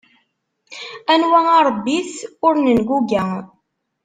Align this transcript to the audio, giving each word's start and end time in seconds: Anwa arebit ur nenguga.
Anwa 1.13 1.39
arebit 1.57 2.13
ur 2.45 2.53
nenguga. 2.59 3.25